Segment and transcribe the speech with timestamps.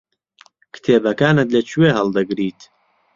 [0.73, 2.61] کتێبەکانت لەکوێ هەڵدەگریت؟